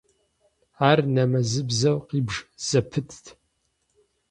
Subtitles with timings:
[0.89, 2.35] Ар нэмэзыбзэу къибж
[2.67, 3.25] зэпытт.